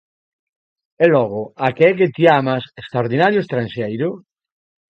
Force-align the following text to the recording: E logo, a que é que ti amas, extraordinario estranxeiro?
E 1.03 1.05
logo, 1.15 1.41
a 1.65 1.67
que 1.75 1.83
é 1.89 1.91
que 1.97 2.11
ti 2.15 2.25
amas, 2.39 2.63
extraordinario 2.81 3.39
estranxeiro? 3.45 4.09